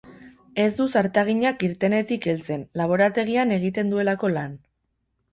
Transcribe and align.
Ez 0.61 0.69
du 0.75 0.85
zartagina 0.99 1.49
kirtenetik 1.63 2.25
heltzen, 2.33 2.63
laborategian 2.81 3.53
egiten 3.59 3.93
duelako 3.93 4.31
lan. 4.39 4.57